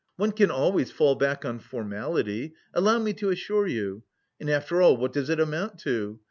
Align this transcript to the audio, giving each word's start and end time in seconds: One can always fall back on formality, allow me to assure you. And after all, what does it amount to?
One 0.15 0.31
can 0.31 0.49
always 0.49 0.89
fall 0.89 1.13
back 1.13 1.45
on 1.45 1.59
formality, 1.59 2.55
allow 2.73 2.97
me 2.97 3.13
to 3.13 3.29
assure 3.29 3.67
you. 3.67 4.01
And 4.39 4.49
after 4.49 4.81
all, 4.81 4.97
what 4.97 5.13
does 5.13 5.29
it 5.29 5.39
amount 5.39 5.77
to? 5.81 6.19